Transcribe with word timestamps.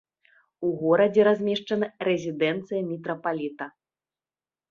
У 0.67 0.69
горадзе 0.83 1.21
размешчана 1.27 1.89
рэзідэнцыя 2.09 2.81
мітрапаліта. 2.91 3.65